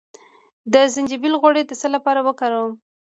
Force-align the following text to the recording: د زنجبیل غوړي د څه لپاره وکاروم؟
د 0.73 0.75
زنجبیل 0.93 1.33
غوړي 1.41 1.63
د 1.65 1.71
څه 1.81 1.87
لپاره 1.95 2.19
وکاروم؟ 2.27 2.73